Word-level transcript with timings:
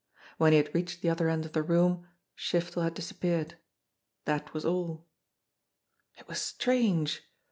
When 0.39 0.51
he 0.51 0.57
had 0.57 0.73
reached 0.73 1.03
the 1.03 1.11
other 1.11 1.29
end 1.29 1.45
of 1.45 1.53
the 1.53 1.61
room 1.61 2.07
Shiftel 2.35 2.81
had 2.83 2.95
disappeared. 2.95 3.59
That 4.25 4.51
was 4.51 4.65
all. 4.65 5.05
It 6.17 6.27
was 6.27 6.41
strange! 6.41 7.21